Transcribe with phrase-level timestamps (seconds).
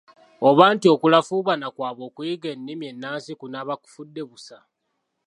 [0.47, 4.57] Oba nti okulafuubana kwabwe okuyiga ennimi ennansi kunaaba kufudde busa.